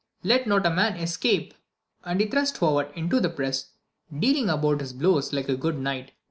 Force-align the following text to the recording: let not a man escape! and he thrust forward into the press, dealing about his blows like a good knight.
let 0.23 0.47
not 0.47 0.65
a 0.65 0.69
man 0.71 0.95
escape! 0.97 1.53
and 2.03 2.19
he 2.21 2.25
thrust 2.25 2.57
forward 2.57 2.87
into 2.95 3.19
the 3.19 3.29
press, 3.29 3.67
dealing 4.11 4.49
about 4.49 4.79
his 4.79 4.93
blows 4.93 5.31
like 5.31 5.47
a 5.47 5.55
good 5.55 5.77
knight. 5.77 6.11